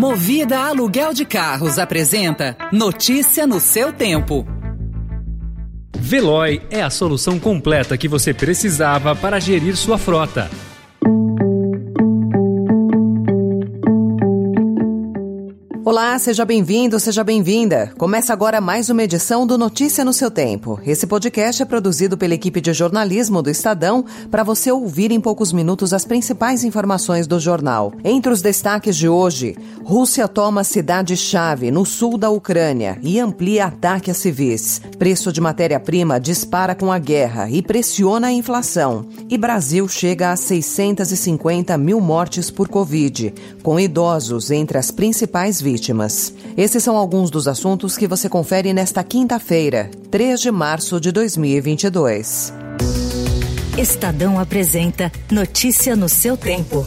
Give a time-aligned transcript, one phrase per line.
[0.00, 4.46] Movida Aluguel de Carros apresenta Notícia no seu tempo.
[5.94, 10.48] Veloy é a solução completa que você precisava para gerir sua frota.
[15.82, 17.90] Olá, seja bem-vindo, seja bem-vinda.
[17.96, 20.78] Começa agora mais uma edição do Notícia no seu Tempo.
[20.84, 25.54] Esse podcast é produzido pela equipe de jornalismo do Estadão para você ouvir em poucos
[25.54, 27.94] minutos as principais informações do jornal.
[28.04, 34.10] Entre os destaques de hoje, Rússia toma cidade-chave no sul da Ucrânia e amplia ataque
[34.10, 34.82] a civis.
[34.98, 39.06] Preço de matéria-prima dispara com a guerra e pressiona a inflação.
[39.30, 45.69] E Brasil chega a 650 mil mortes por Covid, com idosos entre as principais vítimas
[45.70, 46.34] vítimas.
[46.56, 52.52] Esses são alguns dos assuntos que você confere nesta quinta-feira, 3 de março de 2022.
[53.78, 56.84] Estadão apresenta Notícia no seu tempo.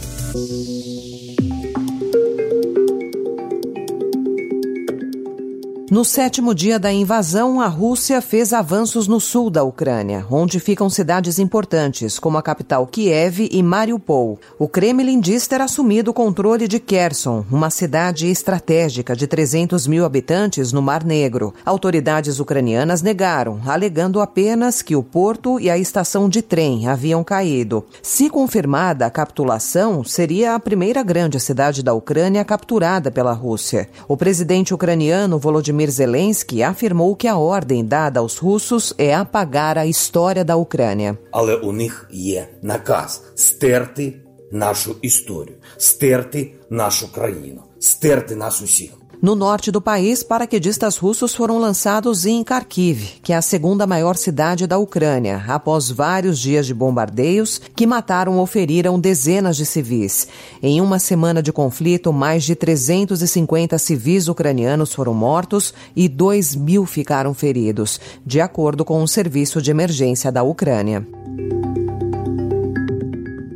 [5.90, 10.88] No sétimo dia da invasão, a Rússia fez avanços no sul da Ucrânia, onde ficam
[10.88, 14.38] cidades importantes, como a capital Kiev e Mariupol.
[14.58, 20.06] O Kremlin diz ter assumido o controle de Kherson, uma cidade estratégica de 300 mil
[20.06, 21.52] habitantes no Mar Negro.
[21.66, 27.84] Autoridades ucranianas negaram, alegando apenas que o porto e a estação de trem haviam caído.
[28.02, 33.86] Se confirmada a capitulação, seria a primeira grande cidade da Ucrânia capturada pela Rússia.
[34.08, 39.79] O presidente ucraniano Volodymyr Volodymyr Zelensky afirmou que a ordem dada aos russos é apagar
[39.79, 41.17] a história da Ucrânia.
[41.31, 44.13] Але у них є наказ стерти
[44.51, 48.91] нашу історію, стерти нашу країну, стерти нас усіх.
[49.22, 54.16] No norte do país, paraquedistas russos foram lançados em Kharkiv, que é a segunda maior
[54.16, 60.28] cidade da Ucrânia, após vários dias de bombardeios que mataram ou feriram dezenas de civis.
[60.62, 66.84] Em uma semana de conflito, mais de 350 civis ucranianos foram mortos e 2 mil
[66.86, 71.06] ficaram feridos, de acordo com o Serviço de Emergência da Ucrânia.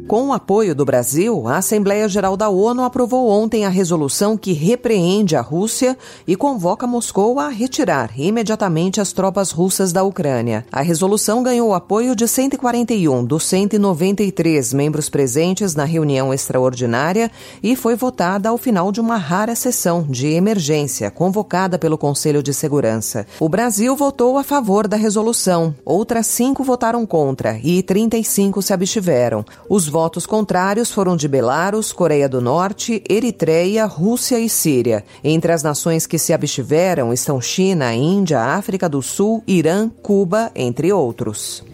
[0.08, 4.54] Com o apoio do Brasil, a Assembleia Geral da ONU aprovou ontem a resolução que
[4.54, 10.64] repreende a Rússia e convoca Moscou a retirar imediatamente as tropas russas da Ucrânia.
[10.72, 17.30] A resolução ganhou o apoio de 141 dos 193 membros presentes na reunião extraordinária
[17.62, 22.54] e foi votada ao final de uma rara sessão de emergência convocada pelo Conselho de
[22.54, 23.26] Segurança.
[23.38, 29.44] O Brasil votou a favor da resolução, outras cinco votaram contra e 35 se abstiveram.
[29.68, 35.04] Os votos contrários foram de Belarus, Coreia do Norte, Eritreia, Rússia e Síria.
[35.24, 40.92] Entre as nações que se abstiveram estão China, Índia, África do Sul, Irã, Cuba, entre
[40.92, 41.64] outros.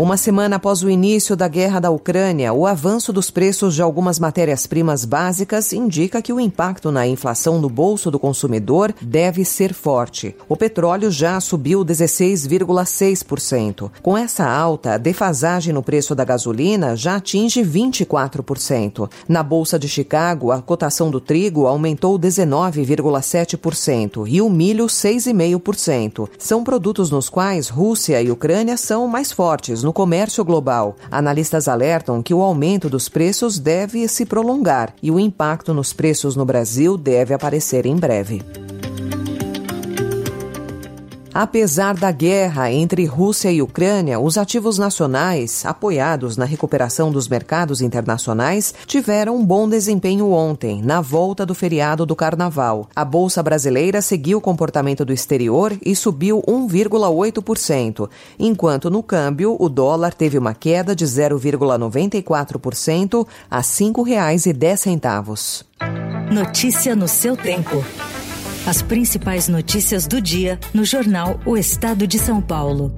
[0.00, 4.18] Uma semana após o início da guerra da Ucrânia, o avanço dos preços de algumas
[4.18, 10.34] matérias-primas básicas indica que o impacto na inflação no bolso do consumidor deve ser forte.
[10.48, 13.90] O petróleo já subiu 16,6%.
[14.00, 19.06] Com essa alta, a defasagem no preço da gasolina já atinge 24%.
[19.28, 26.26] Na Bolsa de Chicago, a cotação do trigo aumentou 19,7% e o milho 6,5%.
[26.38, 30.94] São produtos nos quais Rússia e Ucrânia são mais fortes no comércio global.
[31.10, 36.36] Analistas alertam que o aumento dos preços deve se prolongar e o impacto nos preços
[36.36, 38.40] no Brasil deve aparecer em breve.
[41.32, 47.80] Apesar da guerra entre Rússia e Ucrânia, os ativos nacionais, apoiados na recuperação dos mercados
[47.80, 52.88] internacionais, tiveram um bom desempenho ontem, na volta do feriado do Carnaval.
[52.96, 59.68] A Bolsa Brasileira seguiu o comportamento do exterior e subiu 1,8%, enquanto no câmbio o
[59.68, 65.64] dólar teve uma queda de 0,94% a R$ 5,10.
[66.32, 67.84] Notícia no seu tempo.
[68.66, 72.92] As principais notícias do dia no jornal O Estado de São Paulo.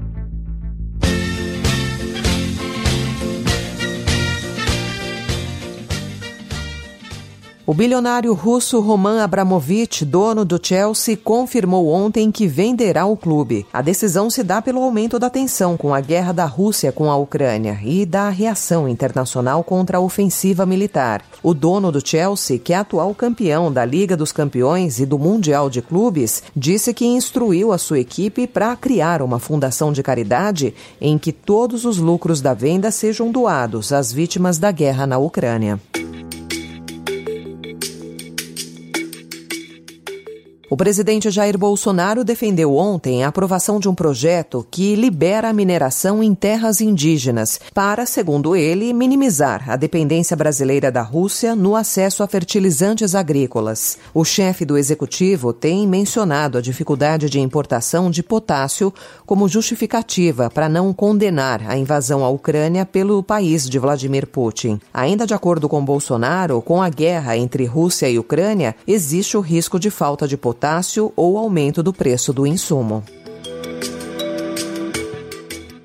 [7.73, 13.67] O bilionário russo Roman Abramovich, dono do Chelsea, confirmou ontem que venderá o clube.
[13.73, 17.17] A decisão se dá pelo aumento da tensão com a guerra da Rússia com a
[17.17, 21.25] Ucrânia e da reação internacional contra a ofensiva militar.
[21.43, 25.71] O dono do Chelsea, que é atual campeão da Liga dos Campeões e do Mundial
[25.71, 31.17] de Clubes, disse que instruiu a sua equipe para criar uma fundação de caridade em
[31.17, 35.81] que todos os lucros da venda sejam doados às vítimas da guerra na Ucrânia.
[40.73, 46.23] O presidente Jair Bolsonaro defendeu ontem a aprovação de um projeto que libera a mineração
[46.23, 52.27] em terras indígenas para, segundo ele, minimizar a dependência brasileira da Rússia no acesso a
[52.27, 53.99] fertilizantes agrícolas.
[54.15, 58.91] O chefe do executivo tem mencionado a dificuldade de importação de potássio
[59.27, 64.81] como justificativa para não condenar a invasão à Ucrânia pelo país de Vladimir Putin.
[64.95, 69.79] Ainda de acordo com Bolsonaro, com a guerra entre Rússia e Ucrânia, existe o risco
[69.79, 70.62] de falta de potássio
[71.17, 73.03] ou aumento do preço do insumo.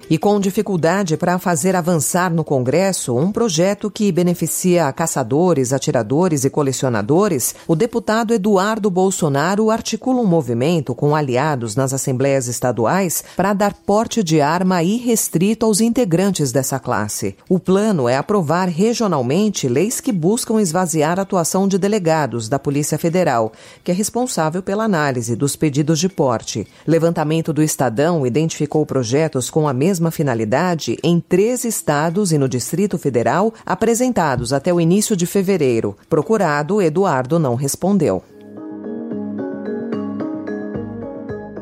[0.10, 6.50] E com dificuldade para fazer avançar no Congresso um projeto que beneficia caçadores, atiradores e
[6.50, 13.74] colecionadores, o deputado Eduardo Bolsonaro articula um movimento com aliados nas assembleias estaduais para dar
[13.74, 17.36] porte de arma irrestrito aos integrantes dessa classe.
[17.50, 22.98] O plano é aprovar regionalmente leis que buscam esvaziar a atuação de delegados da Polícia
[22.98, 23.52] Federal,
[23.84, 26.66] que é responsável pela análise dos pedidos de porte.
[26.88, 32.48] Levantamento do Estadão identificou projetos com a mesma mesma finalidade em três estados e no
[32.48, 35.98] Distrito Federal, apresentados até o início de fevereiro.
[36.08, 38.24] Procurado, Eduardo não respondeu.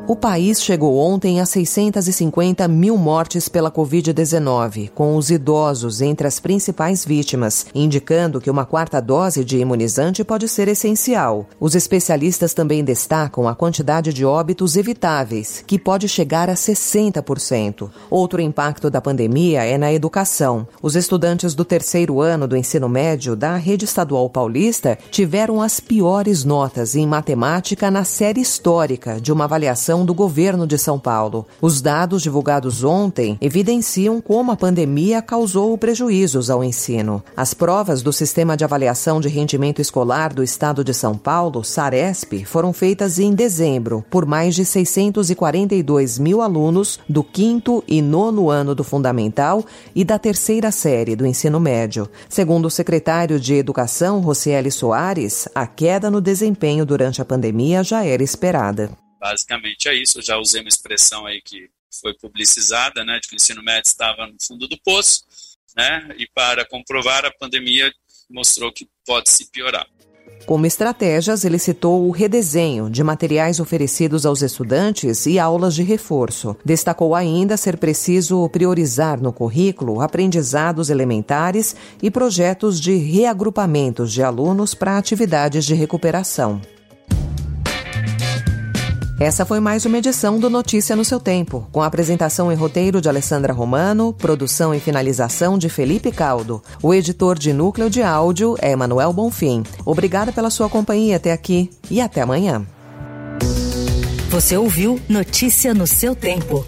[0.08, 6.38] O país chegou ontem a 650 mil mortes pela Covid-19, com os idosos entre as
[6.38, 11.48] principais vítimas, indicando que uma quarta dose de imunizante pode ser essencial.
[11.58, 17.90] Os especialistas também destacam a quantidade de óbitos evitáveis, que pode chegar a 60%.
[18.08, 20.68] Outro impacto da pandemia é na educação.
[20.80, 26.44] Os estudantes do terceiro ano do ensino médio da rede estadual paulista tiveram as piores
[26.44, 31.46] notas em matemática na série histórica de uma avaliação do governo de São Paulo.
[31.60, 37.22] Os dados divulgados ontem evidenciam como a pandemia causou prejuízos ao ensino.
[37.36, 42.44] As provas do Sistema de Avaliação de Rendimento Escolar do Estado de São Paulo, SARESP,
[42.44, 48.74] foram feitas em dezembro por mais de 642 mil alunos do quinto e nono ano
[48.74, 49.64] do Fundamental
[49.94, 52.08] e da terceira série do ensino médio.
[52.28, 58.04] Segundo o secretário de Educação, Rocieli Soares, a queda no desempenho durante a pandemia já
[58.04, 59.05] era esperada.
[59.28, 60.18] Basicamente é isso.
[60.18, 61.68] Eu já usei uma expressão aí que
[62.00, 65.24] foi publicizada, né, de que o ensino médio estava no fundo do poço,
[65.76, 67.92] né, e para comprovar a pandemia
[68.30, 69.84] mostrou que pode se piorar.
[70.46, 76.56] Como estratégias, ele citou o redesenho de materiais oferecidos aos estudantes e aulas de reforço.
[76.64, 84.72] Destacou ainda ser preciso priorizar no currículo aprendizados elementares e projetos de reagrupamentos de alunos
[84.72, 86.60] para atividades de recuperação.
[89.18, 93.08] Essa foi mais uma edição do Notícia no seu tempo, com apresentação e roteiro de
[93.08, 96.62] Alessandra Romano, produção e finalização de Felipe Caldo.
[96.82, 99.62] O editor de núcleo de áudio é Emanuel Bonfim.
[99.86, 102.66] Obrigada pela sua companhia até aqui e até amanhã.
[104.28, 106.66] Você ouviu Notícia no seu tempo.